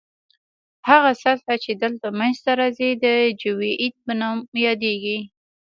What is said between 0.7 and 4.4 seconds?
هغه سطح چې دلته منځ ته راځي د جیوئید په نوم